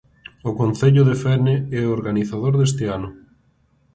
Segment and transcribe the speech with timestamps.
[0.49, 3.09] O Concello de Fene é o organizador deste ano.